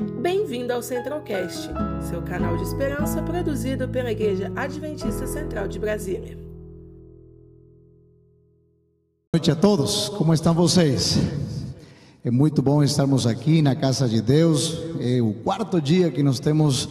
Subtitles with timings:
[0.00, 1.68] Bem-vindo ao Centralcast,
[2.08, 6.38] seu canal de esperança produzido pela Igreja Adventista Central de Brasília.
[9.32, 11.18] Boa noite a todos, como estão vocês?
[12.24, 14.78] É muito bom estarmos aqui na casa de Deus.
[15.00, 16.88] É o quarto dia que nós temos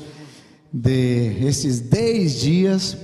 [0.72, 2.96] de esses dez dias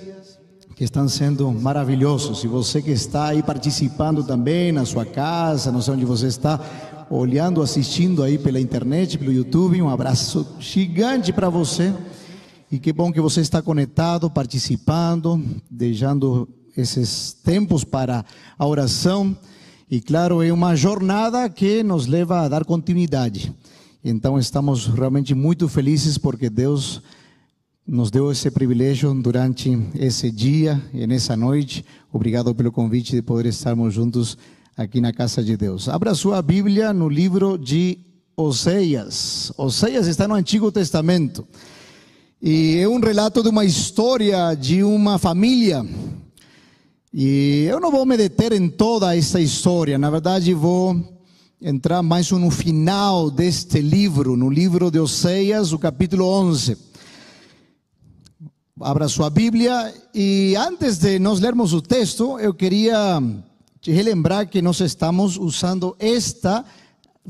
[0.75, 2.43] que estão sendo maravilhosos.
[2.43, 6.59] E você que está aí participando também na sua casa, não sei onde você está,
[7.09, 11.93] olhando, assistindo aí pela internet, pelo YouTube, um abraço gigante para você.
[12.71, 18.25] E que bom que você está conectado, participando, deixando esses tempos para
[18.57, 19.37] a oração.
[19.89, 23.53] E claro, é uma jornada que nos leva a dar continuidade.
[24.03, 27.01] Então estamos realmente muito felizes porque Deus
[27.87, 31.85] nos deu esse privilégio durante esse dia e nessa noite.
[32.11, 34.37] Obrigado pelo convite de poder estarmos juntos
[34.77, 35.87] aqui na casa de Deus.
[35.87, 37.97] Abra sua Bíblia no livro de
[38.35, 39.51] Oséias.
[39.57, 41.47] Oséias está no Antigo Testamento.
[42.41, 45.85] E é um relato de uma história de uma família.
[47.13, 51.01] E eu não vou me deter em toda essa história, na verdade vou
[51.61, 56.77] entrar mais no final deste livro, no livro de Oséias, o capítulo 11.
[58.81, 63.23] Abra sua Bíblia e antes de nós lermos o texto, eu queria
[63.85, 66.65] te relembrar que nós estamos usando esta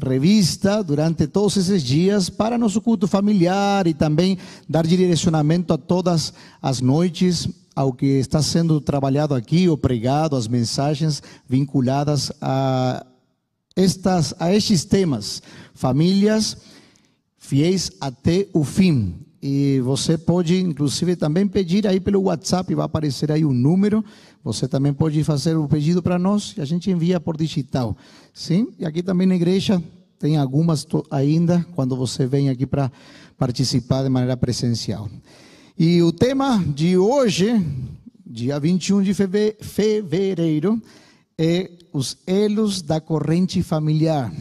[0.01, 6.33] revista durante todos esses dias para nosso culto familiar e também dar direcionamento a todas
[6.61, 13.05] as noites ao que está sendo trabalhado aqui ou pregado, as mensagens vinculadas a
[13.75, 16.55] estas a estes temas, famílias
[17.37, 19.25] fiéis até o fim.
[19.47, 24.03] E você pode, inclusive, também pedir aí pelo WhatsApp, vai aparecer aí um número.
[24.45, 27.97] Você também pode fazer o pedido para nós e a gente envia por digital.
[28.31, 28.67] Sim?
[28.77, 29.81] E aqui também na igreja
[30.19, 32.91] tem algumas ainda, quando você vem aqui para
[33.39, 35.09] participar de maneira presencial.
[35.75, 37.59] E o tema de hoje,
[38.23, 40.79] dia 21 de fevereiro,
[41.35, 44.31] é os elos da corrente familiar.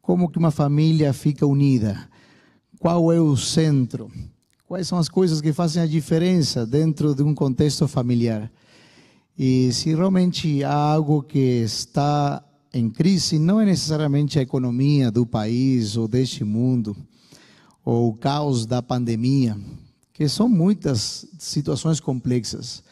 [0.00, 2.08] Como que uma família fica unida?
[2.78, 4.12] Qual é o centro?
[4.64, 8.48] Quais são as coisas que fazem a diferença dentro de um contexto familiar?
[9.40, 12.44] E se realmente há algo que está
[12.74, 16.96] em crise, não é necessariamente a economia do país ou deste mundo,
[17.84, 19.56] ou o caos da pandemia,
[20.12, 22.82] que são muitas situações complexas,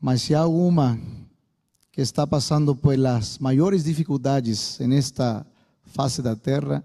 [0.00, 0.96] mas se há alguma
[1.90, 5.44] que está passando pelas maiores dificuldades nesta
[5.86, 6.84] face da terra,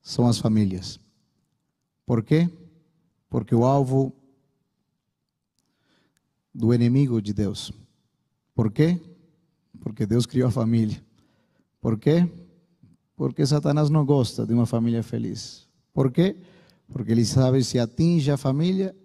[0.00, 1.00] são as famílias.
[2.06, 2.48] Por quê?
[3.28, 4.12] Porque o alvo
[6.54, 7.72] do inimigo de Deus.
[8.56, 8.98] Por quê?
[9.80, 11.00] Porque Deus criou a família.
[11.78, 12.26] Por quê?
[13.14, 15.68] Porque Satanás não gosta de uma família feliz.
[15.92, 16.36] Por quê?
[16.88, 18.96] Porque ele sabe se atinge a família,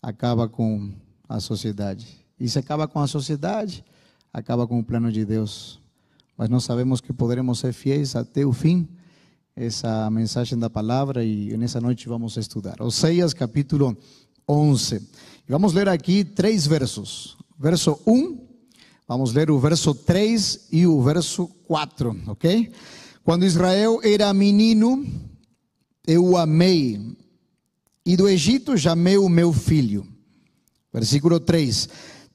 [0.00, 0.90] acaba com
[1.28, 2.26] a sociedade.
[2.40, 3.84] E se acaba com a sociedade,
[4.32, 5.78] acaba com o plano de Deus.
[6.34, 8.88] Mas nós sabemos que poderemos ser fiéis até o fim
[9.54, 12.80] essa mensagem da palavra e nessa noite vamos estudar.
[12.80, 13.94] Oséias capítulo
[14.48, 14.96] 11.
[15.46, 17.36] E vamos ler aqui três versos.
[17.58, 18.47] Verso 1,
[19.08, 22.70] vamos ler o verso 3 e o verso 4, ok?
[23.24, 25.04] Quando Israel era menino,
[26.06, 27.16] eu o amei,
[28.04, 30.06] e do Egito chamei o meu filho.
[30.92, 31.88] Versículo 3.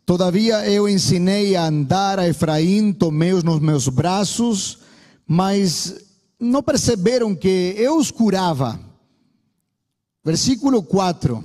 [0.05, 4.79] Todavia eu ensinei a andar a Efraim, tomei-os nos meus braços,
[5.25, 5.95] mas
[6.39, 8.79] não perceberam que eu os curava.
[10.23, 11.43] Versículo 4.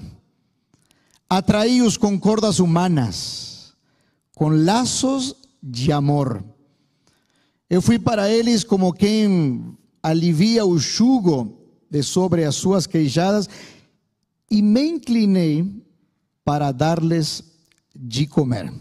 [1.30, 3.47] Atraí-os com cordas humanas,
[4.38, 6.44] com laços de amor.
[7.68, 11.60] Eu fui para eles como quem alivia o jugo
[11.90, 13.48] de sobre as suas queijadas
[14.48, 15.84] e me inclinei
[16.44, 17.42] para dar-lhes
[17.92, 18.72] de comer.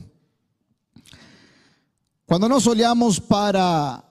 [2.27, 4.03] Quando nós olhamos para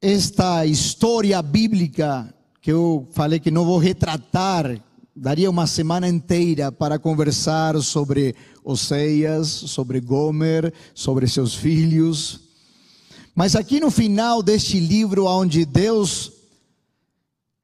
[0.00, 4.80] esta história bíblica que eu falei que não vou retratar,
[5.14, 8.36] daria uma semana inteira para conversar sobre
[8.68, 12.40] Oséias, sobre Gomer, sobre seus filhos.
[13.34, 16.32] Mas aqui no final deste livro, onde Deus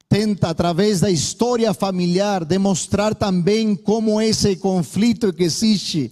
[0.09, 6.11] tenta, através da história familiar, demonstrar também como esse conflito que existe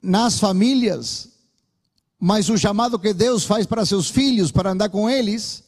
[0.00, 1.30] nas famílias,
[2.18, 5.64] mas o chamado que Deus faz para seus filhos, para andar com eles,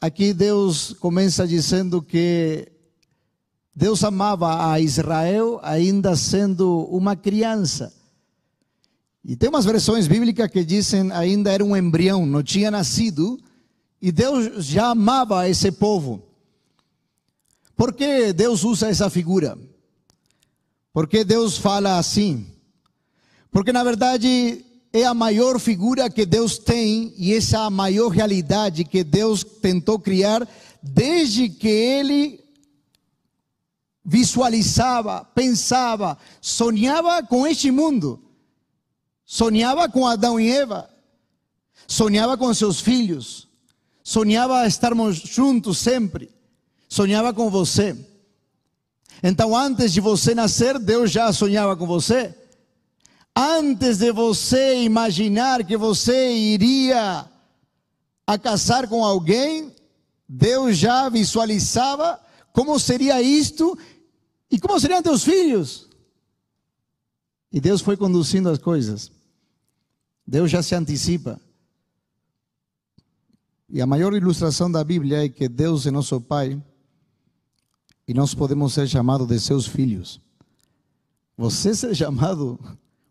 [0.00, 2.69] aqui Deus começa dizendo que
[3.74, 7.92] Deus amava a Israel ainda sendo uma criança.
[9.24, 13.38] E tem umas versões bíblicas que dizem ainda era um embrião, não tinha nascido,
[14.02, 16.22] E Deus já amava esse povo.
[17.76, 19.58] Por que Deus usa essa figura?
[20.92, 22.46] Por que Deus fala assim?
[23.50, 28.08] Porque na verdade é a maior figura que Deus tem e essa é a maior
[28.08, 30.48] realidade que Deus tentou criar
[30.82, 32.39] desde que ele
[34.04, 38.22] visualizava, pensava, sonhava com este mundo.
[39.24, 40.90] Sonhava com Adão e Eva.
[41.86, 43.48] Sonhava com seus filhos.
[44.02, 46.30] Sonhava estarmos juntos sempre.
[46.88, 47.96] Sonhava com você.
[49.22, 52.34] Então, antes de você nascer, Deus já sonhava com você.
[53.36, 57.26] Antes de você imaginar que você iria
[58.26, 59.72] a casar com alguém,
[60.28, 62.20] Deus já visualizava
[62.52, 63.78] como seria isto
[64.50, 65.88] e como seriam teus filhos.
[67.52, 69.10] E Deus foi conduzindo as coisas.
[70.26, 71.40] Deus já se antecipa.
[73.68, 76.60] E a maior ilustração da Bíblia é que Deus é nosso Pai
[78.06, 80.20] e nós podemos ser chamados de seus filhos.
[81.36, 82.58] Você ser chamado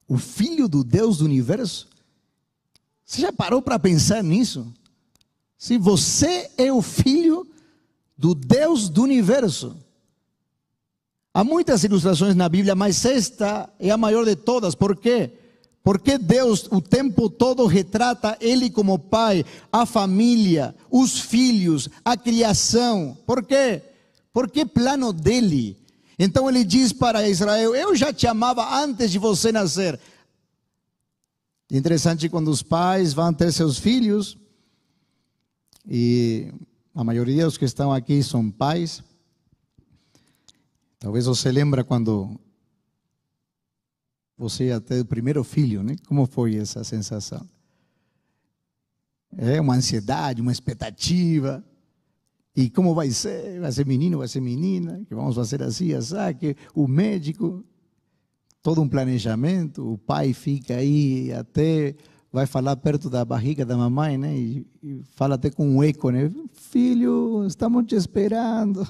[0.07, 1.87] o filho do Deus do universo?
[3.05, 4.71] Você já parou para pensar nisso?
[5.57, 7.47] Se você é o filho
[8.19, 9.77] do Deus do universo.
[11.33, 14.75] Há muitas ilustrações na Bíblia, mas esta é a maior de todas.
[14.75, 15.31] Por quê?
[15.81, 23.17] Porque Deus o tempo todo retrata Ele como Pai, a família, os filhos, a criação.
[23.25, 23.81] Por quê?
[24.33, 25.77] Porque plano dele.
[26.17, 29.97] Então ele diz para Israel: Eu já te amava antes de você nascer.
[31.71, 34.37] Interessante quando os pais vão ter seus filhos,
[35.87, 36.51] e
[36.99, 39.01] a maioria dos que estão aqui são pais.
[40.99, 42.37] Talvez você lembra quando
[44.37, 45.95] você ter o primeiro filho, né?
[46.09, 47.47] Como foi essa sensação?
[49.37, 51.63] É uma ansiedade, uma expectativa.
[52.53, 53.61] E como vai ser?
[53.61, 55.01] Vai ser menino, vai ser menina?
[55.07, 57.63] Que vamos fazer assim, assim, que o médico,
[58.61, 61.95] todo um planejamento, o pai fica aí até
[62.31, 64.37] vai falar perto da barriga da mamãe, né?
[64.37, 66.31] E, e fala até com um eco, né?
[66.53, 68.87] Filho, estamos te esperando.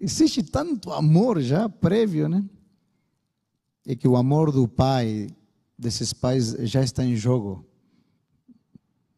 [0.00, 2.44] Existe tanto amor já prévio, né?
[3.86, 5.28] É que o amor do pai,
[5.78, 7.64] desses pais, já está em jogo.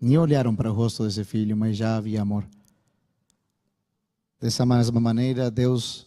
[0.01, 2.47] Nem olharam para o rosto desse filho, mas já havia amor.
[4.39, 6.07] Dessa mesma maneira, Deus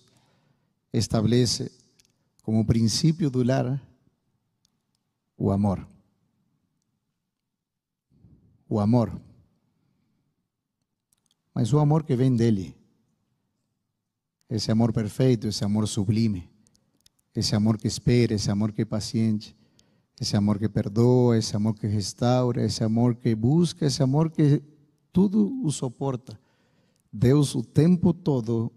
[0.94, 1.72] estabelece
[2.44, 3.82] como princípio do lar
[5.36, 5.86] o amor
[8.70, 9.20] o amor.
[11.54, 12.76] Mas o amor que vem dele,
[14.50, 16.50] esse amor perfeito, esse amor sublime,
[17.36, 19.56] esse amor que espera, esse amor que é paciente,
[20.20, 24.62] esse amor que perdoa, esse amor que restaura, esse amor que busca, esse amor que
[25.12, 26.40] tudo o suporta.
[27.12, 28.72] Deus o tempo todo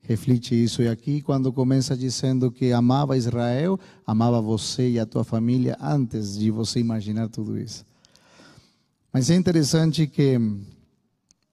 [0.00, 0.82] reflete isso.
[0.82, 6.38] E aqui, quando começa dizendo que amava Israel, amava você e a tua família antes
[6.38, 7.84] de você imaginar tudo isso.
[9.16, 10.38] Mas é interessante que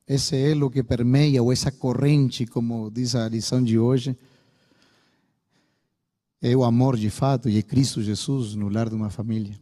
[0.06, 4.18] esse elo que permeia, ou essa corrente, como diz a lição de hoje,
[6.42, 9.57] é o amor de fato e é Cristo Jesus no lar de uma família.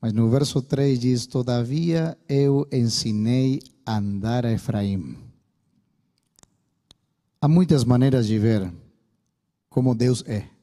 [0.00, 5.16] Mas no verso 3 diz: Todavia eu ensinei a andar a Efraim.
[7.40, 8.72] Há muitas maneiras de ver
[9.68, 10.53] como Deus é.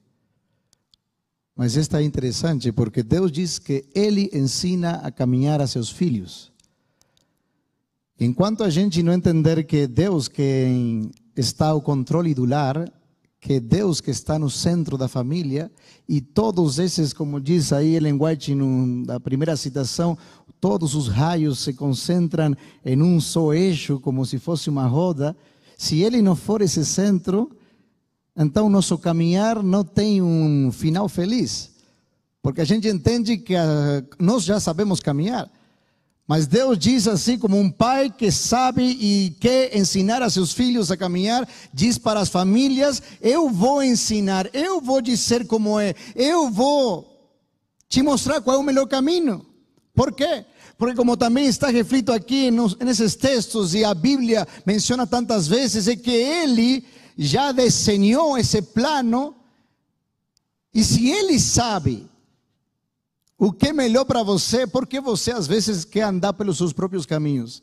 [1.56, 6.50] Mas esta é interessante porque Deus diz que Ele ensina a caminhar a seus filhos.
[8.18, 12.90] Enquanto a gente não entender que Deus que está ao controle do lar,
[13.40, 15.70] que Deus que está no centro da família,
[16.08, 20.16] e todos esses, como diz aí Ellen White na primeira citação,
[20.60, 22.54] todos os raios se concentram
[22.84, 25.36] em um só eixo, como se fosse uma roda.
[25.76, 27.50] Se ele não for esse centro,
[28.36, 31.70] então nosso caminhar não tem um final feliz,
[32.42, 35.50] porque a gente entende que uh, nós já sabemos caminhar,
[36.26, 40.90] mas Deus diz assim, como um pai que sabe e quer ensinar a seus filhos
[40.90, 46.48] a caminhar, diz para as famílias: Eu vou ensinar, eu vou dizer como é, eu
[46.48, 47.06] vou
[47.88, 49.44] te mostrar qual é o melhor caminho.
[49.94, 50.46] Por quê?
[50.78, 55.94] Porque como também está reflito aqui nesses textos e a Bíblia menciona tantas vezes, é
[55.94, 56.84] que Ele
[57.16, 59.34] já desenhou esse plano,
[60.72, 62.10] e se ele sabe
[63.36, 66.72] o que é melhor para você, por que você às vezes quer andar pelos seus
[66.72, 67.62] próprios caminhos?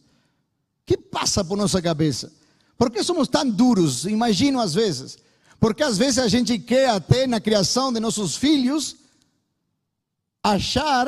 [0.85, 2.31] Que passa por nossa cabeça?
[2.77, 4.05] Por que somos tão duros?
[4.05, 5.17] Imagino às vezes.
[5.59, 8.95] Porque às vezes a gente quer até na criação de nossos filhos
[10.43, 11.07] achar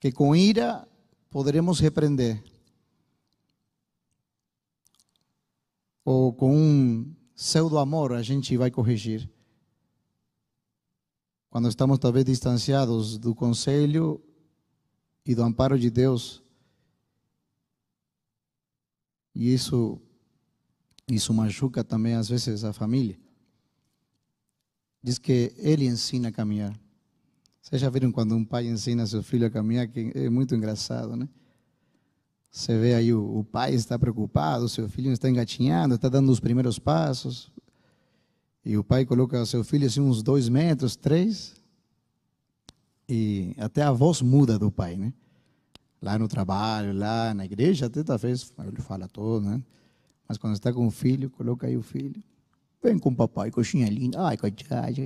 [0.00, 0.86] que com ira
[1.30, 2.42] poderemos repreender,
[6.06, 9.28] ou com um pseudo amor a gente vai corrigir.
[11.50, 14.22] Quando estamos talvez distanciados do conselho
[15.24, 16.44] e do amparo de Deus,
[19.34, 20.00] e isso
[21.08, 23.18] isso machuca também às vezes a família.
[25.02, 26.78] Diz que ele ensina a caminhar.
[27.60, 31.16] Vocês já viram quando um pai ensina seu filho a caminhar, que é muito engraçado,
[31.16, 31.28] né?
[32.56, 36.32] Você vê aí o, o pai está preocupado, o seu filho está engatinhando, está dando
[36.32, 37.52] os primeiros passos.
[38.64, 41.54] E o pai coloca o seu filho assim uns dois metros, três.
[43.06, 45.12] E até a voz muda do pai, né?
[46.00, 49.62] Lá no trabalho, lá na igreja, até talvez ele fala todo, né?
[50.26, 52.22] Mas quando está com o filho, coloca aí o filho.
[52.82, 54.18] Vem com o papai, coxinha linda.
[54.26, 54.96] Ai, coitado.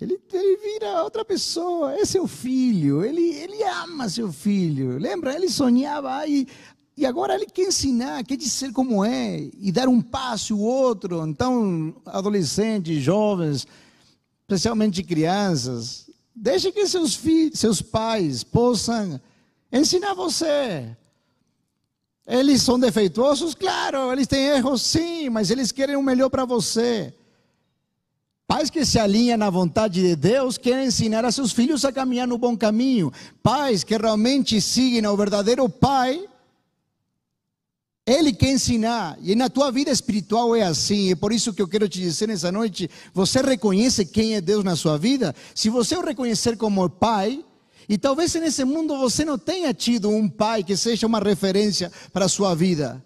[0.00, 4.98] Ele, ele vira outra pessoa, é seu filho, ele, ele ama seu filho.
[4.98, 5.34] Lembra?
[5.34, 6.46] Ele sonhava e,
[6.96, 11.26] e agora ele quer ensinar, quer dizer como é, e dar um passo o outro.
[11.26, 13.66] Então, adolescentes, jovens,
[14.42, 19.18] especialmente crianças, deixe que seus filhos, seus pais possam
[19.72, 20.94] ensinar você.
[22.26, 23.54] Eles são defeituosos?
[23.54, 27.14] Claro, eles têm erros, sim, mas eles querem o melhor para você.
[28.46, 32.28] Pais que se alinham na vontade de Deus querem ensinar a seus filhos a caminhar
[32.28, 33.12] no bom caminho.
[33.42, 36.24] Pais que realmente seguem ao verdadeiro Pai,
[38.06, 39.18] Ele quer ensinar.
[39.20, 41.10] E na tua vida espiritual é assim.
[41.10, 44.62] É por isso que eu quero te dizer nessa noite: você reconhece quem é Deus
[44.62, 45.34] na sua vida?
[45.52, 47.44] Se você o reconhecer como Pai,
[47.88, 52.24] e talvez nesse mundo você não tenha tido um pai que seja uma referência para
[52.24, 53.04] a sua vida.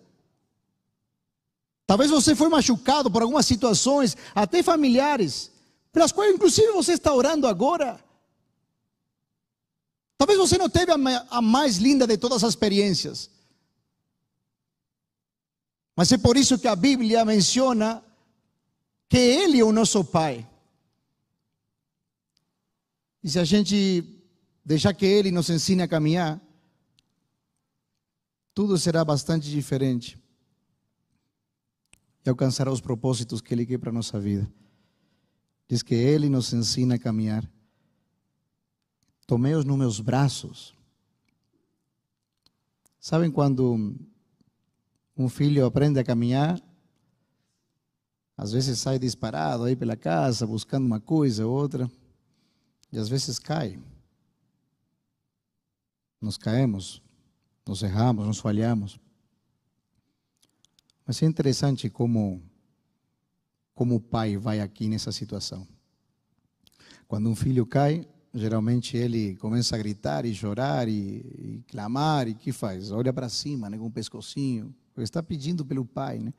[1.90, 5.50] Talvez você foi machucado por algumas situações, até familiares,
[5.90, 7.98] pelas quais inclusive você está orando agora.
[10.16, 13.28] Talvez você não teve a mais linda de todas as experiências.
[15.96, 18.00] Mas é por isso que a Bíblia menciona
[19.08, 20.48] que Ele é o nosso Pai.
[23.20, 24.04] E se a gente
[24.64, 26.40] deixar que Ele nos ensine a caminhar,
[28.54, 30.20] tudo será bastante diferente
[32.24, 34.50] e alcançará os propósitos que Ele quer para a nossa vida.
[35.68, 37.48] Diz que Ele nos ensina a caminhar.
[39.26, 40.74] Tomei-os nos meus braços.
[42.98, 43.96] Sabem quando
[45.16, 46.60] um filho aprende a caminhar?
[48.36, 51.90] Às vezes sai disparado aí pela casa, buscando uma coisa ou outra,
[52.90, 53.78] e às vezes cai.
[56.20, 57.02] Nos caemos,
[57.66, 58.98] nos erramos, nos falhamos.
[61.10, 62.40] Mas é interessante como,
[63.74, 65.66] como o pai vai aqui nessa situação.
[67.08, 72.34] Quando um filho cai, geralmente ele começa a gritar e chorar e, e clamar, e
[72.36, 72.92] que faz?
[72.92, 76.32] Olha para cima, né, com o pescocinho, porque está pedindo pelo pai, né?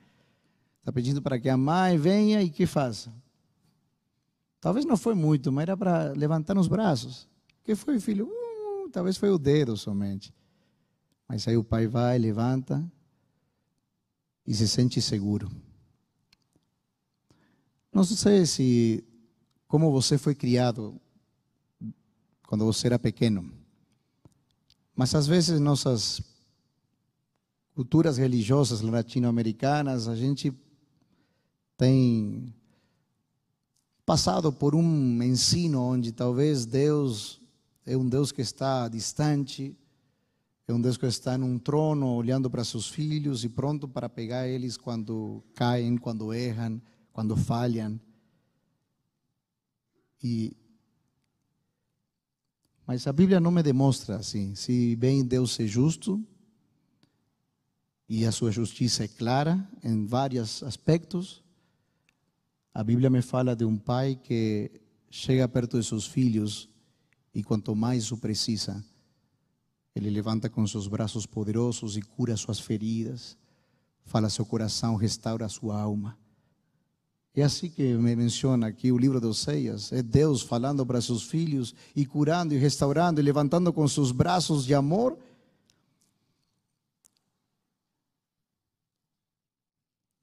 [0.80, 3.14] Está pedindo para que a mãe venha e que faça.
[4.62, 7.28] Talvez não foi muito, mas era para levantar os braços.
[7.66, 8.26] Que foi, filho?
[8.26, 10.34] Uh, talvez foi o dedo somente.
[11.28, 12.90] Mas aí o pai vai, levanta
[14.52, 15.50] e se sente seguro.
[17.94, 19.02] Não sei se
[19.66, 21.00] como você foi criado
[22.44, 23.50] quando você era pequeno,
[24.94, 26.22] mas às vezes nossas
[27.74, 30.54] culturas religiosas latino-americanas, a gente
[31.78, 32.54] tem
[34.06, 37.42] passado por um ensino onde talvez Deus
[37.86, 39.74] é um Deus que está distante,
[40.72, 44.48] é um Deus que está num trono olhando para seus filhos e pronto para pegar
[44.48, 48.00] eles quando caem, quando erram, quando falham.
[50.24, 50.56] E
[52.88, 54.56] mas a Bíblia não me demonstra assim.
[54.56, 56.26] Se bem Deus é justo
[58.08, 61.44] e a sua justiça é clara em vários aspectos,
[62.74, 64.72] a Bíblia me fala de um pai que
[65.10, 66.70] chega perto de seus filhos
[67.34, 68.84] e quanto mais o precisa,
[69.96, 73.38] ele levanta com seus braços poderosos e cura suas feridas,
[74.06, 76.18] fala seu coração, restaura sua alma.
[77.34, 79.92] É assim que me menciona aqui o livro de Oseias.
[79.94, 84.66] É Deus falando para seus filhos e curando e restaurando e levantando com seus braços
[84.66, 85.18] de amor.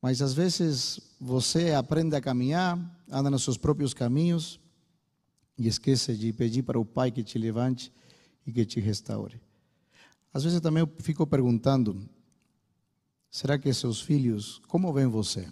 [0.02, 2.78] Mas às vezes você aprende a caminhar,
[3.10, 4.60] anda nos seus próprios caminhos
[5.56, 7.90] e esquece de pedir para o Pai que te levante
[8.46, 9.48] e que te restaure.
[10.32, 12.08] Às vezes também eu fico perguntando:
[13.30, 15.50] será que seus filhos, como veem você?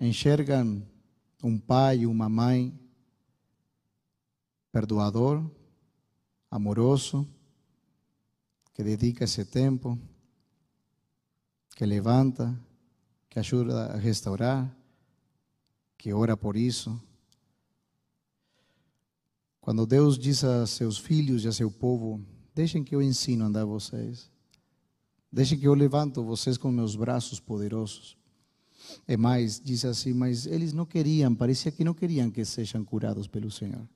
[0.00, 0.86] Enxergam
[1.42, 2.78] um pai uma mãe
[4.70, 5.44] perdoador,
[6.50, 7.28] amoroso,
[8.72, 9.98] que dedica esse tempo,
[11.76, 12.58] que levanta,
[13.28, 14.74] que ajuda a restaurar,
[15.98, 17.00] que ora por isso.
[19.60, 22.20] Quando Deus diz a seus filhos e a seu povo:
[22.54, 24.30] Deixem que eu ensino a andar vocês,
[25.30, 28.16] deixem que eu levanto vocês com meus braços poderosos.
[29.06, 33.26] É mais, diz assim, mas eles não queriam, parecia que não queriam que sejam curados
[33.26, 33.88] pelo Senhor.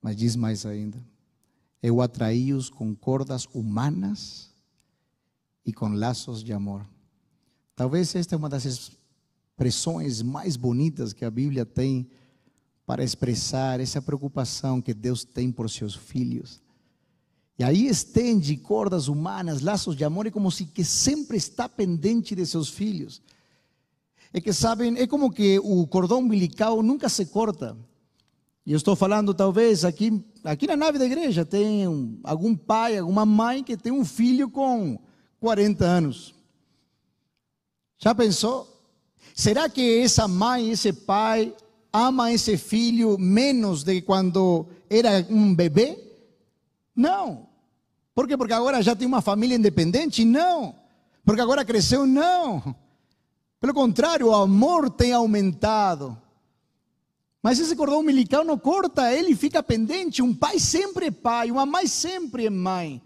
[0.00, 1.02] Mas diz mais ainda:
[1.82, 4.50] Eu atraí-os com cordas humanas
[5.64, 6.88] e com laços de amor.
[7.76, 12.08] Talvez esta é uma das expressões mais bonitas que a Bíblia tem
[12.86, 16.62] para expressar essa preocupação que Deus tem por seus filhos.
[17.58, 22.34] E aí estende cordas humanas, laços de amor, é como se que sempre está pendente
[22.36, 23.20] de seus filhos.
[24.32, 27.76] É que sabem, é como que o cordão umbilical nunca se corta.
[28.64, 32.98] E eu estou falando, talvez, aqui, aqui na nave da igreja, tem um, algum pai,
[32.98, 34.98] alguma mãe que tem um filho com
[35.40, 36.34] 40 anos.
[37.98, 38.68] Já pensou?
[39.34, 41.52] Será que essa mãe, esse pai,
[41.92, 45.98] ama esse filho menos de quando era um bebê?
[46.94, 47.47] Não.
[48.18, 48.36] Por quê?
[48.36, 50.24] Porque agora já tem uma família independente?
[50.24, 50.74] Não.
[51.24, 52.04] Porque agora cresceu?
[52.04, 52.74] Não.
[53.60, 56.18] Pelo contrário, o amor tem aumentado.
[57.40, 60.20] Mas esse cordão umbilical não corta, ele fica pendente.
[60.20, 63.00] Um pai sempre é pai, uma mãe sempre é mãe.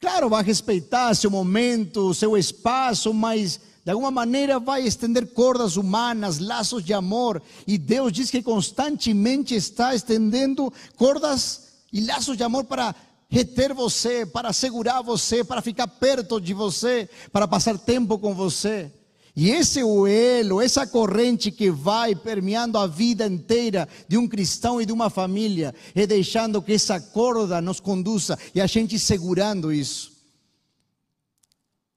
[0.00, 6.38] Claro, vai respeitar seu momento, seu espaço, mas de alguma maneira vai estender cordas humanas,
[6.38, 7.42] laços de amor.
[7.66, 12.94] E Deus diz que constantemente está estendendo cordas e laços de amor para
[13.32, 18.92] reter você, para segurar você, para ficar perto de você, para passar tempo com você.
[19.34, 24.84] E esse elo, essa corrente que vai permeando a vida inteira de um cristão e
[24.84, 30.12] de uma família, é deixando que essa corda nos conduza e a gente segurando isso.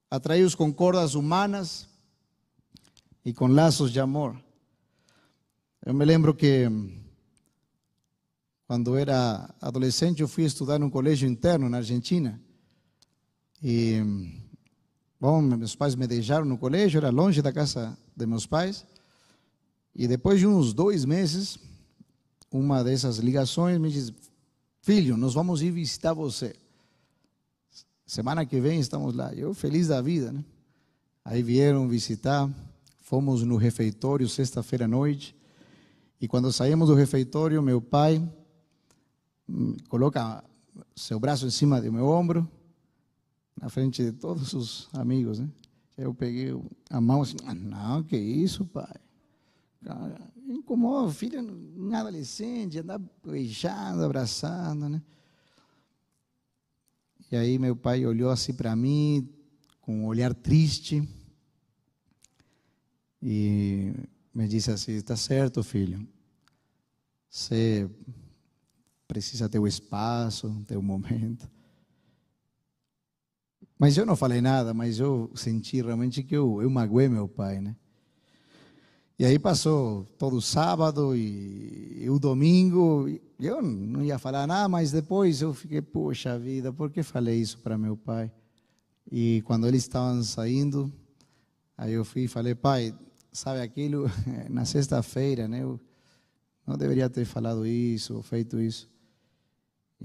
[0.10, 1.86] Atraídos com cordas humanas
[3.26, 4.41] e com laços de amor.
[5.86, 6.69] Eu me lembro que
[8.67, 12.41] quando era adolescente eu fui estudar num colégio interno na Argentina.
[13.62, 14.01] E
[15.19, 18.86] Bom, meus pais me deixaram no colégio, era longe da casa de meus pais.
[19.95, 21.58] E depois de uns dois meses,
[22.51, 24.13] uma dessas ligações me diz:
[24.82, 26.56] Filho, nós vamos ir visitar você.
[28.06, 29.34] Semana que vem estamos lá.
[29.34, 30.45] Eu feliz da vida, né?
[31.23, 32.47] Aí vieram visitar,
[32.99, 35.36] fomos no refeitório sexta-feira à noite.
[36.21, 38.21] E quando saímos do refeitório, meu pai
[39.89, 40.43] coloca
[40.95, 42.49] seu braço em cima do meu ombro
[43.60, 45.49] na frente de todos os amigos, né?
[45.97, 46.53] Eu peguei
[46.89, 48.95] a mão assim, ah, não, que isso, pai?
[50.47, 55.01] Incomoda, filho, um adolescente, andar beijando, abraçando, né?
[57.31, 59.29] E aí meu pai olhou assim para mim,
[59.81, 61.08] com um olhar triste,
[63.21, 63.93] e
[64.34, 66.08] me disse assim, está certo, filho,
[67.29, 67.89] você
[69.15, 71.49] precisa ter o espaço, ter o momento.
[73.80, 77.62] Mas eu não falei nada, mas eu senti realmente que eu, eu magoei meu pai,
[77.62, 77.78] né?
[79.17, 83.08] E aí passou todo sábado e, e o domingo,
[83.39, 87.60] eu não ia falar nada, mas depois eu fiquei, poxa vida, por que falei isso
[87.60, 88.30] para meu pai?
[89.10, 90.91] E quando eles estavam saindo,
[91.78, 92.93] aí eu fui e falei, pai,
[93.32, 94.12] sabe aquilo,
[94.49, 95.63] na sexta-feira, né?
[95.63, 95.80] Eu
[96.67, 98.93] não deveria ter falado isso ou feito isso.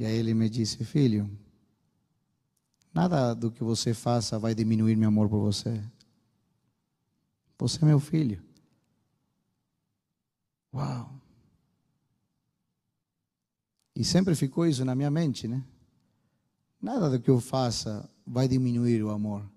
[0.00, 1.30] E aí ele me disse, filho,
[2.92, 5.82] Nada do que você faça vai diminuir meu amor por você.
[7.58, 8.42] Você é meu filho.
[10.74, 11.14] Uau!
[13.94, 15.62] E sempre ficou isso na minha mente, né?
[16.80, 19.48] Nada do que eu faça vai diminuir o amor.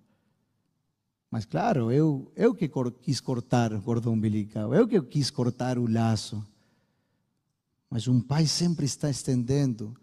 [1.32, 2.70] Mas claro, eu, eu que
[3.02, 6.46] quis cortar o cordão umbilical, eu que quis cortar o laço.
[7.90, 9.96] Mas um pai sempre está estendendo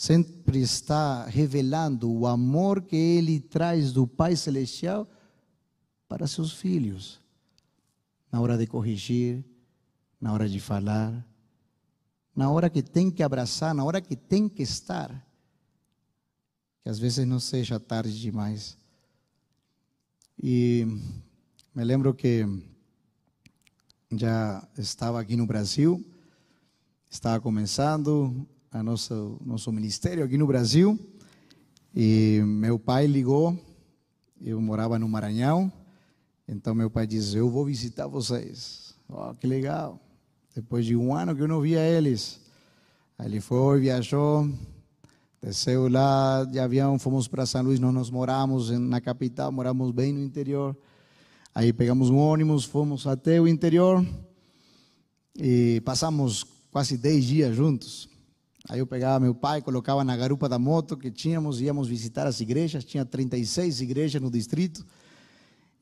[0.00, 5.06] sempre está revelando o amor que ele traz do Pai Celestial
[6.08, 7.20] para seus filhos,
[8.32, 9.44] na hora de corrigir,
[10.18, 11.22] na hora de falar,
[12.34, 15.10] na hora que tem que abraçar, na hora que tem que estar.
[16.82, 18.78] Que às vezes não seja tarde demais.
[20.42, 20.86] E
[21.74, 22.46] me lembro que
[24.12, 26.02] já estava aqui no Brasil,
[27.10, 30.98] estava começando, a nosso, nosso ministério aqui no Brasil.
[31.94, 33.58] E meu pai ligou,
[34.40, 35.72] eu morava no Maranhão,
[36.46, 38.94] então meu pai disse: Eu vou visitar vocês.
[39.08, 40.00] Oh, que legal.
[40.54, 42.40] Depois de um ano que eu não via eles.
[43.18, 44.48] Aí ele foi, viajou,
[45.42, 50.12] desceu lá de avião, fomos para São Luís, não nos moramos na capital, moramos bem
[50.12, 50.76] no interior.
[51.52, 54.06] Aí pegamos um ônibus, fomos até o interior
[55.36, 58.09] e passamos quase 10 dias juntos.
[58.68, 62.40] Aí eu pegava meu pai, colocava na garupa da moto que tínhamos, íamos visitar as
[62.40, 64.84] igrejas, tinha 36 igrejas no distrito.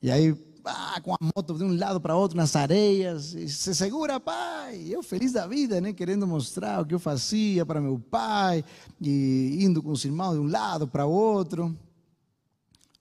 [0.01, 3.75] E aí, ah, com a moto de um lado para outro nas areias, e se
[3.75, 4.87] segura, pai.
[4.89, 8.63] Eu feliz da vida, né, querendo mostrar o que eu fazia para meu pai,
[9.01, 11.75] e indo com os irmãos de um lado para outro.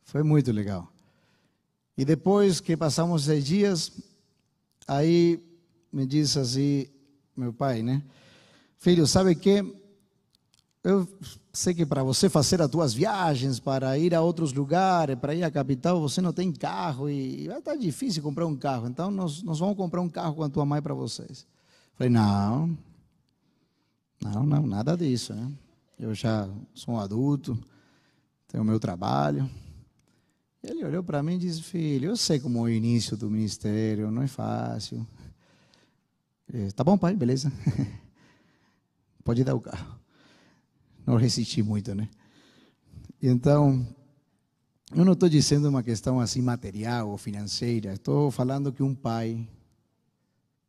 [0.02, 0.90] Foi muito legal.
[1.96, 3.92] E depois que passamos seis dias,
[4.86, 5.42] aí
[5.92, 6.86] me disse assim,
[7.36, 8.02] meu pai, né?
[8.78, 9.74] Filho, sabe que
[10.84, 11.06] eu
[11.52, 15.42] sei que para você fazer as tuas viagens, para ir a outros lugares, para ir
[15.42, 18.86] à capital, você não tem carro e vai estar difícil comprar um carro.
[18.86, 21.44] Então nós, nós vamos comprar um carro com a tua mãe para vocês.
[21.96, 22.78] Falei, não,
[24.22, 25.34] não, não, nada disso.
[25.34, 25.52] Né?
[25.98, 27.58] Eu já sou um adulto,
[28.46, 29.50] tenho o meu trabalho.
[30.62, 34.10] Ele olhou para mim e disse: Filho, eu sei como é o início do ministério,
[34.10, 35.06] não é fácil.
[36.52, 37.52] Ele, tá bom, pai, beleza.
[39.28, 40.00] Pode dar o carro.
[41.04, 42.08] Não resisti muito, né?
[43.22, 43.86] Então,
[44.96, 47.92] eu não estou dizendo uma questão assim material ou financeira.
[47.92, 49.46] Estou falando que um pai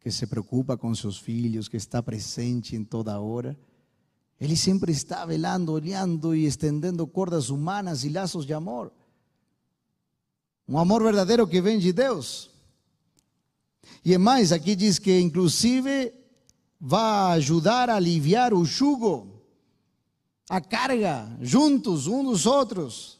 [0.01, 3.57] que se preocupa com seus filhos, que está presente em toda hora,
[4.41, 8.91] ele sempre está velando, olhando e estendendo cordas humanas e laços de amor.
[10.67, 12.51] Um amor verdadeiro que vem de Deus.
[14.03, 16.18] E é mais, aqui diz que inclusive
[16.79, 19.41] vai ajudar a aliviar o jugo,
[20.49, 23.19] a carga, juntos, uns dos outros.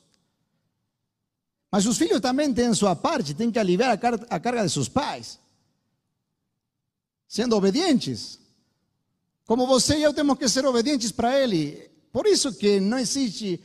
[1.72, 4.72] Mas os filhos também têm sua parte, têm que aliviar a carga, a carga de
[4.72, 5.40] seus pais,
[7.28, 8.40] sendo obedientes.
[9.46, 11.90] Como você e eu temos que ser obedientes para Ele.
[12.12, 13.62] Por isso que não existe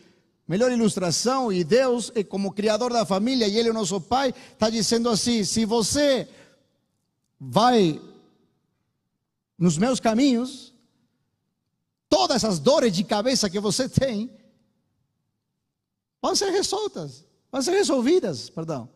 [0.47, 4.69] Melhor ilustração, e Deus, como criador da família, e Ele é o nosso Pai, está
[4.69, 6.29] dizendo assim: se você
[7.41, 7.99] vai
[9.59, 10.75] nos meus caminhos,
[12.09, 14.31] todas as dores de cabeça que você tem
[16.21, 18.89] vão ser resoltas, vão ser resolvidas, perdão.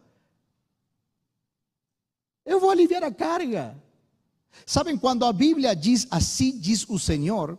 [2.44, 3.76] Eu vou aliviar a carga.
[4.64, 7.58] Sabem quando a Bíblia diz assim diz o Senhor?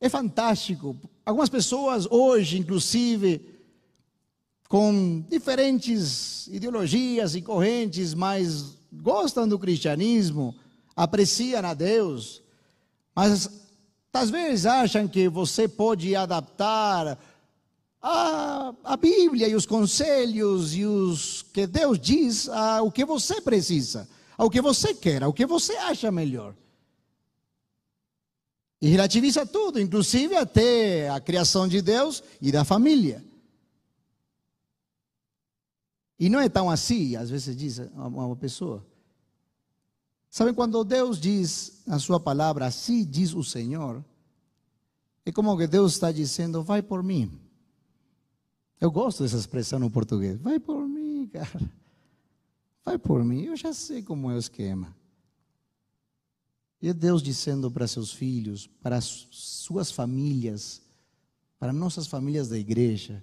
[0.00, 0.96] É fantástico.
[1.24, 3.58] Algumas pessoas hoje, inclusive,
[4.68, 10.54] com diferentes ideologias e correntes, mas gostam do cristianismo,
[10.98, 12.42] apreciam a Deus,
[13.14, 13.48] mas
[14.12, 17.16] às vezes acham que você pode adaptar
[18.02, 24.08] a, a Bíblia e os conselhos e os que Deus diz ao que você precisa,
[24.36, 26.52] ao que você quer, ao que você acha melhor.
[28.82, 33.24] E relativiza tudo, inclusive até a criação de Deus e da família.
[36.18, 38.84] E não é tão assim, às vezes diz uma pessoa.
[40.30, 44.04] Sabe quando Deus diz na sua palavra, assim diz o Senhor,
[45.24, 47.40] é como que Deus está dizendo, vai por mim.
[48.80, 51.60] Eu gosto dessa expressão no português, vai por mim, cara.
[52.84, 54.96] Vai por mim, eu já sei como é o esquema.
[56.80, 60.80] E é Deus dizendo para seus filhos, para suas famílias,
[61.58, 63.22] para nossas famílias da igreja: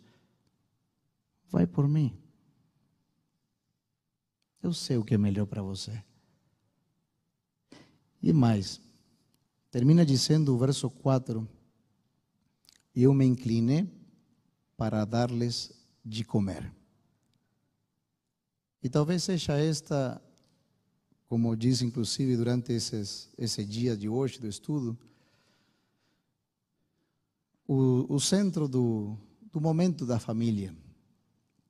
[1.49, 2.15] vai por mim.
[4.61, 6.03] Eu sei o que é melhor para você.
[8.25, 8.81] E mais,
[9.69, 11.47] termina dizendo o verso 4:
[12.95, 13.87] Eu me inclinei
[14.75, 15.71] para dar-lhes
[16.03, 16.73] de comer.
[18.81, 20.19] E talvez seja esta
[21.27, 24.97] como diz inclusive durante esses, esse dia de hoje do estudo,
[27.67, 29.15] o, o centro do,
[29.51, 30.75] do momento da família,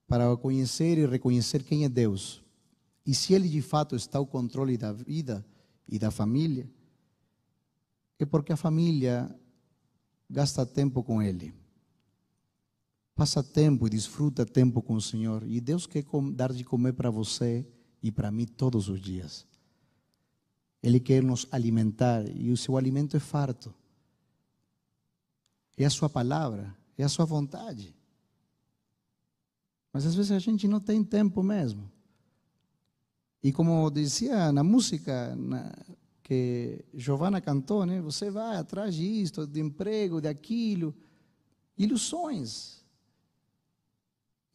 [0.08, 2.42] para conhecer e reconhecer quem é Deus
[3.06, 5.46] e se Ele de fato está ao controle da vida
[5.88, 6.70] e da família,
[8.18, 9.34] é porque a família
[10.30, 11.54] gasta tempo com Ele,
[13.14, 17.10] passa tempo e desfruta tempo com o Senhor, e Deus quer dar de comer para
[17.10, 17.66] você
[18.02, 19.46] e para mim todos os dias.
[20.82, 23.74] Ele quer nos alimentar e o seu alimento é farto.
[25.76, 27.96] É a sua palavra, é a sua vontade.
[29.92, 31.92] Mas às vezes a gente não tem tempo mesmo.
[33.46, 35.72] E como dizia na música na,
[36.24, 38.02] que Giovanna cantou, né?
[38.02, 40.96] Você vai atrás disto, de emprego, de aquilo,
[41.78, 42.84] ilusões.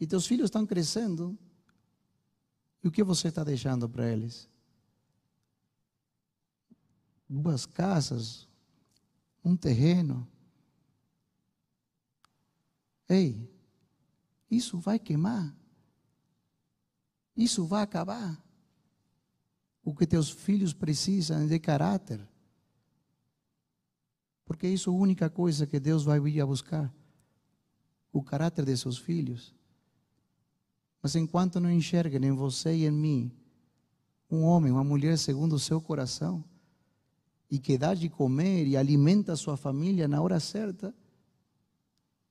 [0.01, 1.39] E teus filhos estão crescendo
[2.83, 4.49] e o que você está deixando para eles?
[7.29, 8.49] Duas casas,
[9.45, 10.27] um terreno.
[13.09, 13.49] Ei,
[14.51, 15.55] isso vai queimar.
[17.37, 18.50] Isso vai acabar.
[19.85, 22.21] O que teus filhos precisam de caráter.
[24.45, 26.93] Porque isso é a única coisa que Deus vai vir a buscar.
[28.13, 29.55] O caráter de seus filhos.
[31.03, 33.33] Mas enquanto não enxerguem em você e em mim
[34.31, 36.45] um homem, uma mulher segundo o seu coração,
[37.51, 40.95] e que dá de comer e alimenta a sua família na hora certa,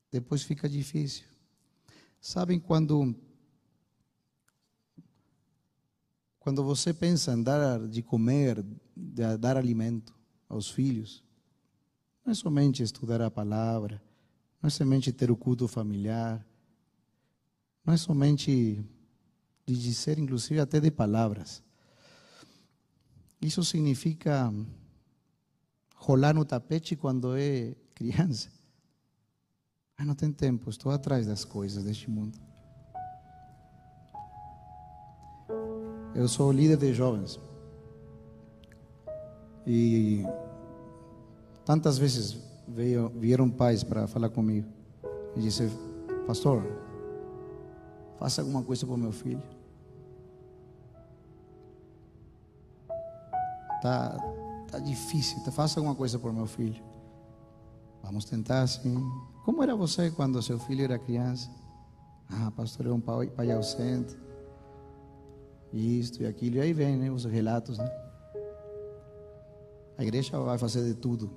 [0.09, 1.25] depois fica difícil.
[2.21, 3.13] Sabem quando
[6.49, 8.65] quando você pensa em dar de comer,
[8.97, 10.15] de dar alimento
[10.49, 11.23] aos filhos,
[12.25, 14.01] não é somente estudar a palavra,
[14.59, 16.43] não é somente ter o culto familiar,
[17.85, 18.83] não é somente
[19.63, 21.61] de dizer, inclusive até de palavras.
[23.39, 24.51] Isso significa
[25.97, 28.49] rolar no tapete quando é criança.
[29.95, 32.48] Ah, não tem tempo, estou atrás das coisas deste mundo.
[36.19, 37.39] Eu sou líder de jovens.
[39.65, 40.25] E
[41.63, 44.67] tantas vezes veio, vieram pais para falar comigo.
[45.33, 45.71] E disse,
[46.27, 46.61] pastor,
[48.17, 49.41] faça alguma coisa para o meu filho.
[53.81, 54.17] Tá,
[54.69, 56.83] tá difícil, tá, faça alguma coisa para o meu filho.
[58.03, 59.09] Vamos tentar sim.
[59.45, 61.49] Como era você quando seu filho era criança?
[62.29, 64.17] Ah, pastor, é um pai, pai ausente.
[65.73, 66.57] Isto e aquilo.
[66.57, 67.77] E aí vem né, os relatos.
[67.77, 67.89] Né?
[69.97, 71.29] A igreja vai fazer de tudo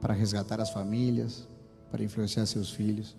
[0.00, 1.48] para resgatar as famílias,
[1.90, 3.16] para influenciar seus filhos.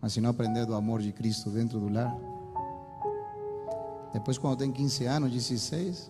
[0.00, 2.14] Mas se não aprender do amor de Cristo dentro do lar,
[4.14, 6.08] depois, quando tem 15 anos, 16,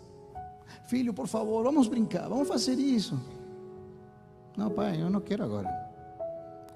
[0.84, 3.18] filho, por favor, vamos brincar, vamos fazer isso.
[4.54, 5.70] Não, pai, eu não quero agora.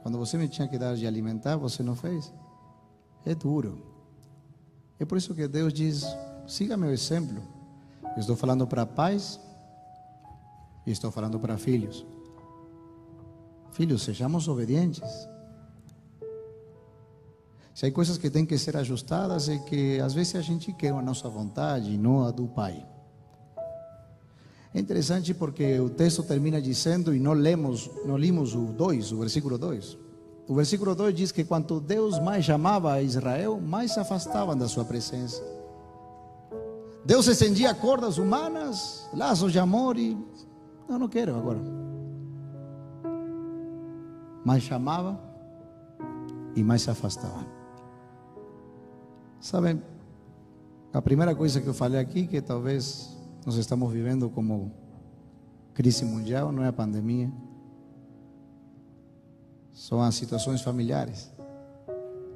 [0.02, 2.32] Quando você me tinha que dar de alimentar, você não fez.
[3.28, 3.78] É duro.
[4.98, 6.06] É por isso que Deus diz:
[6.46, 7.42] siga meu exemplo.
[8.16, 9.38] Estou falando para pais
[10.86, 12.06] e estou falando para filhos.
[13.70, 15.28] Filhos, sejamos obedientes.
[17.74, 20.94] Se há coisas que têm que ser ajustadas, é que às vezes a gente quer
[20.94, 22.84] a nossa vontade e não a do Pai.
[24.72, 29.18] É interessante porque o texto termina dizendo, e não lemos, não limos o 2, o
[29.18, 30.07] versículo 2.
[30.48, 34.66] O versículo 2 diz que quanto Deus mais chamava a Israel, mais se afastavam da
[34.66, 35.42] sua presença.
[37.04, 40.16] Deus estendia cordas humanas, laços de amor e.
[40.88, 41.60] Não, não quero agora.
[44.42, 45.20] Mais chamava
[46.56, 47.44] e mais se afastava.
[49.40, 49.82] Sabem,
[50.94, 54.72] a primeira coisa que eu falei aqui, que talvez nós estamos vivendo como
[55.74, 57.30] crise mundial, não é a pandemia,
[59.78, 61.30] são as situações familiares.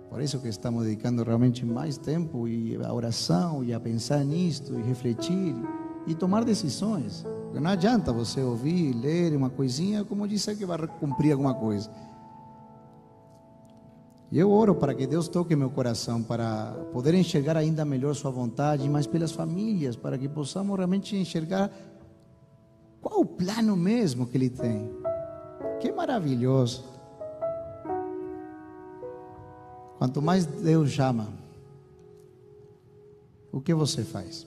[0.08, 4.78] Por isso que estamos dedicando realmente mais tempo e a oração e a pensar nisto
[4.78, 5.56] e refletir
[6.06, 7.24] e tomar decisões.
[7.44, 11.90] Porque não adianta você ouvir, ler uma coisinha como dizer que vai cumprir alguma coisa.
[14.30, 18.30] E eu oro para que Deus toque meu coração, para poder enxergar ainda melhor Sua
[18.30, 21.70] vontade, mas pelas famílias, para que possamos realmente enxergar
[23.00, 24.88] qual o plano mesmo que Ele tem.
[25.80, 26.91] Que maravilhoso.
[30.02, 31.28] Quanto mais Deus chama,
[33.52, 34.44] o que você faz?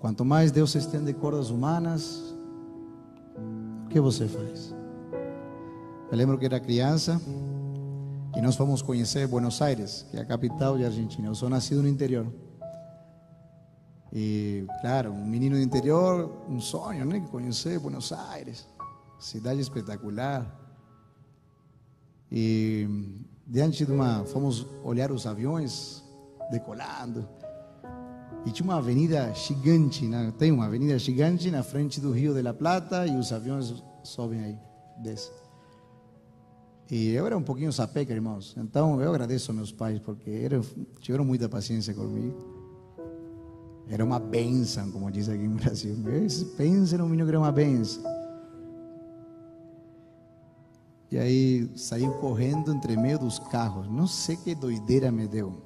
[0.00, 2.34] Quanto mais Deus estende cordas humanas,
[3.84, 4.74] o que você faz?
[6.10, 7.20] Eu lembro que era criança.
[8.36, 11.28] E nós fomos conhecer Buenos Aires, que é a capital de Argentina.
[11.28, 12.26] Eu sou nascido no interior.
[14.12, 17.24] E, claro, um menino do interior, um sonho, né?
[17.30, 18.66] Conhecer Buenos Aires,
[19.20, 20.44] cidade espetacular.
[22.32, 22.84] E
[23.48, 26.04] diante de uma, fomos olhar os aviões
[26.50, 27.26] decolando.
[28.44, 30.32] E tinha uma avenida gigante, né?
[30.38, 34.40] tem uma avenida gigante na frente do Rio de la Plata e os aviões sobem
[34.40, 34.58] aí,
[35.02, 35.32] descem.
[36.90, 38.54] E eu era um pouquinho sapeca, irmãos.
[38.56, 40.62] Então eu agradeço a meus pais porque eram,
[41.00, 42.36] tiveram muita paciência comigo.
[43.88, 45.96] Era uma benção, como diz aqui no Brasil.
[46.56, 48.17] Pensa no menino que era uma benção.
[51.10, 53.88] E aí saiu correndo entre meio dos carros.
[53.88, 55.62] Não sei que doideira me deu.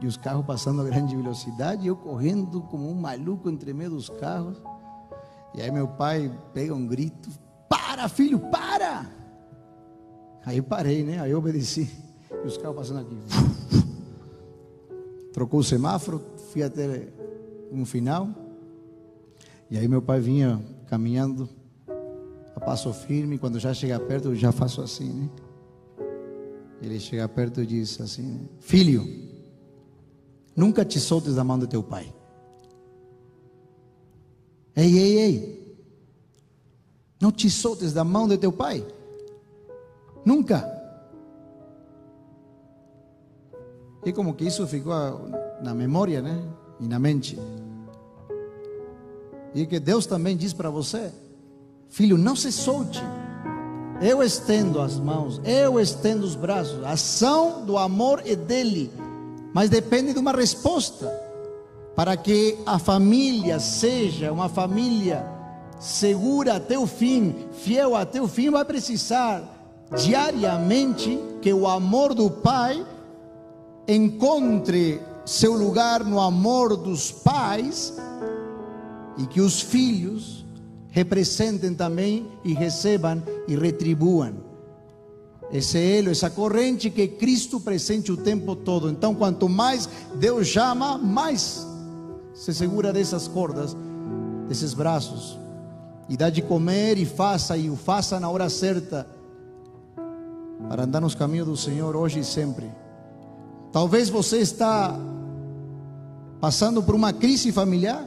[0.00, 3.90] E os carros passando a grande velocidade, e eu correndo como um maluco entre meio
[3.90, 4.60] dos carros.
[5.54, 7.30] E aí meu pai pega um grito:
[7.68, 9.08] Para, filho, para!
[10.44, 11.20] Aí parei, né?
[11.20, 11.88] Aí eu obedeci.
[12.30, 13.16] E os carros passando aqui.
[15.32, 17.08] Trocou o semáforo, fui até
[17.70, 18.28] um final.
[19.70, 21.48] E aí meu pai vinha caminhando
[22.54, 25.30] a passo firme, quando já chega perto, eu já faço assim, né?
[26.82, 28.48] Ele chega perto e diz assim: né?
[28.58, 29.06] Filho,
[30.54, 32.12] nunca te soltes da mão do teu pai.
[34.74, 35.76] Ei, ei, ei.
[37.20, 38.84] Não te soltes da mão de teu pai.
[40.24, 40.68] Nunca.
[44.04, 44.94] E como que isso ficou
[45.62, 46.42] na memória, né?
[46.80, 47.38] E na mente.
[49.54, 51.12] E que Deus também diz para você:
[51.92, 53.02] Filho, não se solte.
[54.00, 56.82] Eu estendo as mãos, eu estendo os braços.
[56.82, 58.90] A ação do amor é dele,
[59.52, 61.06] mas depende de uma resposta.
[61.94, 65.22] Para que a família seja uma família
[65.78, 69.44] segura até o fim, fiel até o fim, vai precisar
[69.94, 72.86] diariamente que o amor do Pai
[73.86, 77.92] encontre seu lugar no amor dos pais
[79.18, 80.41] e que os filhos
[80.92, 84.34] representem também e recebam e retribuam.
[85.50, 88.90] Esse elo, essa corrente que Cristo presente o tempo todo.
[88.90, 91.66] Então, quanto mais Deus chama, mais
[92.34, 93.76] se segura dessas cordas,
[94.48, 95.38] desses braços.
[96.08, 99.06] E dá de comer e faça, e o faça na hora certa,
[100.68, 102.70] para andar nos caminhos do Senhor hoje e sempre.
[103.72, 104.98] Talvez você está
[106.38, 108.06] passando por uma crise familiar,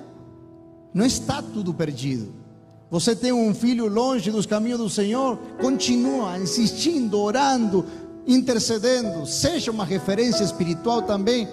[0.93, 2.44] não está tudo perdido.
[2.89, 7.85] Você tem um filho longe dos caminhos do Senhor, continua insistindo, orando,
[8.27, 11.47] intercedendo, seja uma referência espiritual também.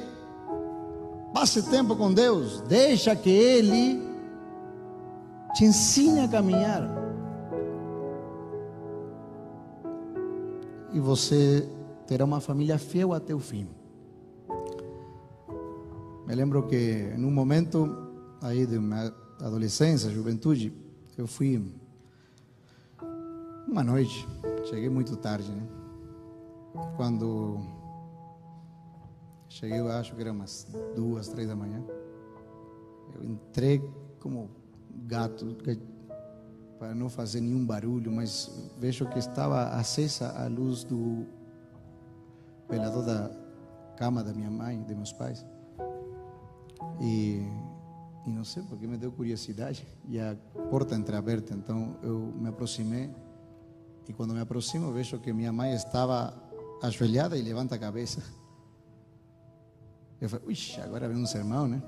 [1.33, 4.03] Passe tempo com Deus, deixa que Ele
[5.55, 7.03] te ensine a caminhar.
[10.93, 11.67] E você
[12.07, 13.67] terá uma família fiel até o fim.
[16.27, 17.89] Me lembro que em um momento
[18.43, 20.73] aí de minha adolescência, juventude,
[21.17, 21.73] eu fui
[23.69, 24.27] uma noite,
[24.65, 25.67] cheguei muito tarde, né?
[26.97, 27.61] Quando
[29.49, 31.83] cheguei, eu acho que era umas duas, três da manhã.
[33.15, 33.83] Eu entrei
[34.21, 34.51] como
[35.07, 35.57] gato
[36.79, 41.27] para não fazer nenhum barulho, mas vejo que estava acesa a luz do
[42.69, 43.31] velador da
[43.97, 45.45] cama da minha mãe, de meus pais.
[47.01, 47.43] E
[48.27, 50.37] e não sei porque me deu curiosidade e a
[50.71, 51.55] porta entreaberta.
[51.55, 53.11] Então eu me aproximei
[54.09, 56.35] e quando me aproximo vejo que minha mãe estava
[56.83, 58.23] ajoelhada e levanta a cabeça.
[60.21, 61.83] Eu falei, ui, agora vem um sermão, né?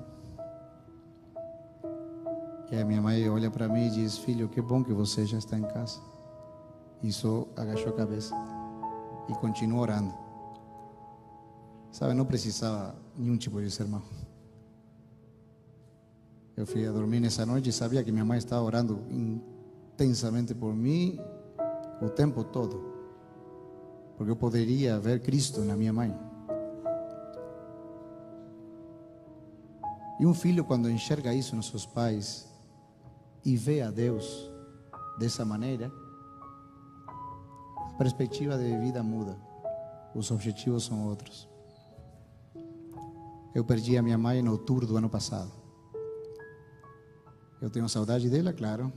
[2.71, 5.37] E a minha mãe olha para mim e diz: Filho, que bom que você já
[5.37, 5.99] está em casa.
[7.01, 8.35] E só agachou a cabeça
[9.29, 10.13] e continuou orando.
[11.91, 14.01] Sabe, não precisava nenhum tipo de sermão.
[16.57, 20.73] Eu fui a dormir nessa noite e sabia que minha mãe estava orando intensamente por
[20.73, 21.19] mim
[22.01, 22.93] o tempo todo.
[24.15, 26.15] Porque eu poderia ver Cristo na minha mãe.
[30.17, 32.47] E um filho, quando enxerga isso nos seus pais
[33.43, 34.49] e vê a Deus
[35.19, 35.91] dessa maneira,
[37.77, 39.37] a perspectiva de vida muda.
[40.15, 41.49] Os objetivos são outros.
[43.53, 45.64] Eu perdi a minha mãe no outubro do ano passado.
[47.65, 48.93] Eu tenho saudade dela, claro.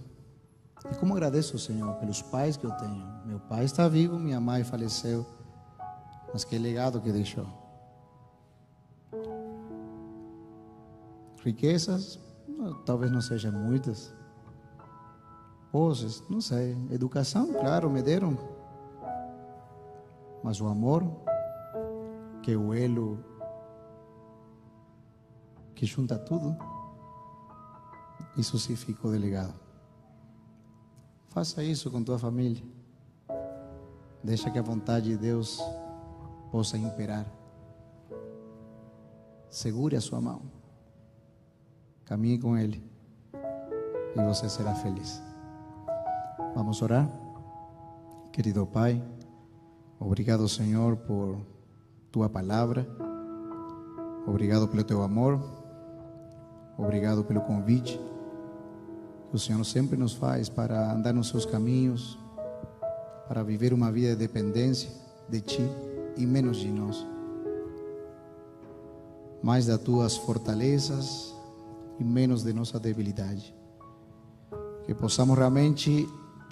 [0.93, 3.03] E como agradeço ao Senhor pelos pais que eu tenho.
[3.25, 5.25] Meu pai está vivo, minha mãe faleceu.
[6.31, 7.47] Mas que legado que deixou.
[11.43, 12.21] Riquezas,
[12.85, 14.15] talvez não sejam muitas.
[15.73, 16.77] Poses, não sei.
[16.91, 18.37] Educação, claro, me deram.
[20.45, 21.11] Mas o amor,
[22.43, 23.19] que é o elo
[25.75, 26.68] que junta tudo.
[28.39, 29.53] Isso sim ficou delegado.
[31.27, 32.63] Faça isso com tua família.
[34.23, 35.61] Deixa que a vontade de Deus
[36.53, 37.27] possa imperar.
[39.51, 40.43] Segure a sua mão.
[42.05, 42.81] Caminhe com Ele.
[44.15, 45.21] E você será feliz.
[46.55, 47.11] Vamos orar.
[48.31, 49.03] Querido Pai,
[49.99, 51.41] obrigado, Senhor, por
[52.13, 52.87] tua palavra.
[54.29, 55.43] Obrigado pelo teu amor.
[56.79, 57.99] Obrigado pelo convite
[59.33, 62.19] o Senhor sempre nos faz para andar nos seus caminhos,
[63.29, 64.91] para viver uma vida de dependência
[65.29, 65.69] de Ti
[66.17, 67.07] e menos de nós.
[69.43, 71.35] Mais das tuas fortalezas
[71.99, 73.55] e menos de nossa debilidade.
[74.87, 76.09] Que possamos realmente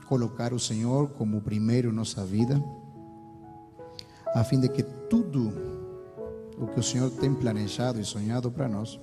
[0.07, 2.63] colocar o Senhor como primeiro em nossa vida,
[4.35, 5.51] a fim de que tudo
[6.59, 9.01] o que o Senhor tem planejado e sonhado para nós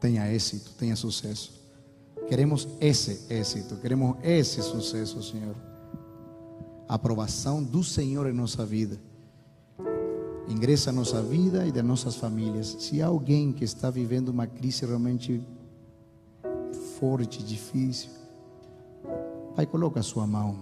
[0.00, 1.63] tenha êxito, tenha sucesso
[2.28, 5.54] Queremos esse êxito, queremos esse sucesso, Senhor.
[6.88, 8.98] A aprovação do Senhor em nossa vida.
[10.48, 12.76] Ingressa na nossa vida e das nossas famílias.
[12.78, 15.42] Se há alguém que está vivendo uma crise realmente
[16.98, 18.10] forte, difícil,
[19.54, 20.56] Pai, coloca a sua mão.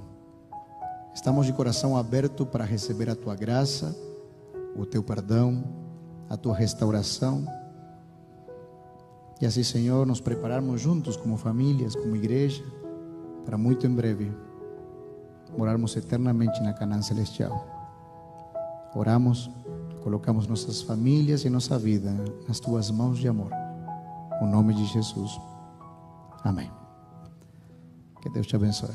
[1.14, 3.96] Estamos de coração aberto para receber a tua graça,
[4.76, 5.64] o teu perdão,
[6.28, 7.46] a tua restauração.
[9.43, 12.62] E assim, Senhor, nos prepararmos juntos como famílias, como igreja,
[13.45, 14.32] para muito em breve
[15.59, 17.66] morarmos eternamente na Canaã celestial.
[18.95, 19.51] Oramos,
[20.01, 22.14] colocamos nossas famílias e nossa vida
[22.47, 23.51] nas tuas mãos de amor.
[24.40, 25.32] No nome de Jesus.
[26.45, 26.70] Amém.
[28.22, 28.95] Que Deus te abençoe.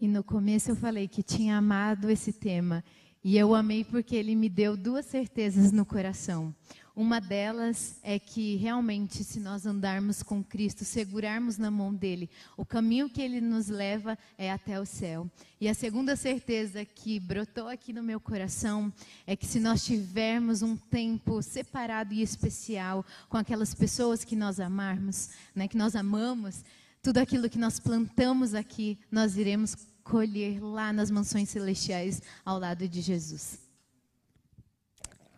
[0.00, 2.82] E no começo eu falei que tinha amado esse tema.
[3.22, 6.54] E eu amei porque ele me deu duas certezas no coração.
[6.96, 12.64] Uma delas é que realmente, se nós andarmos com Cristo, segurarmos na mão dele, o
[12.64, 15.28] caminho que ele nos leva é até o céu.
[15.60, 18.92] E a segunda certeza que brotou aqui no meu coração
[19.26, 24.60] é que se nós tivermos um tempo separado e especial com aquelas pessoas que nós
[24.60, 26.64] amarmos, né, que nós amamos,
[27.02, 32.86] tudo aquilo que nós plantamos aqui, nós iremos colher lá nas mansões celestiais ao lado
[32.86, 33.63] de Jesus.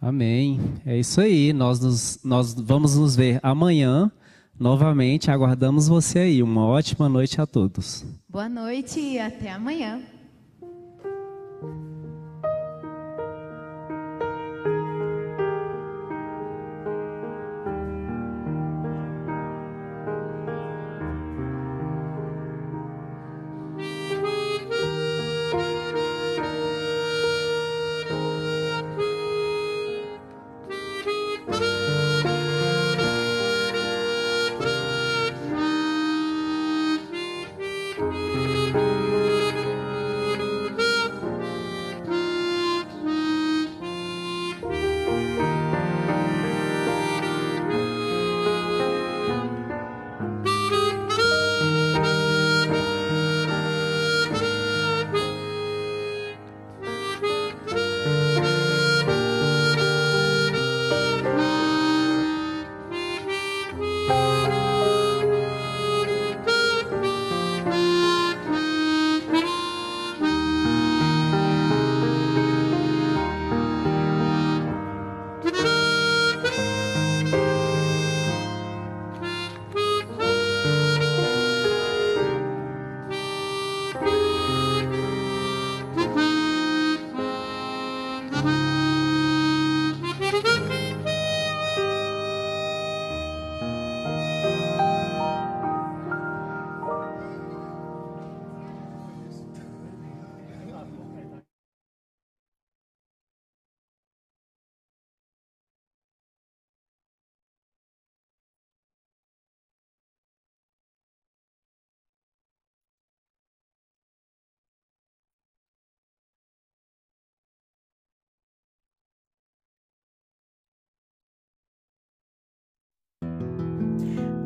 [0.00, 0.60] Amém.
[0.84, 1.52] É isso aí.
[1.52, 4.10] Nós, nos, nós vamos nos ver amanhã.
[4.58, 6.42] Novamente, aguardamos você aí.
[6.42, 8.04] Uma ótima noite a todos.
[8.28, 10.00] Boa noite e até amanhã.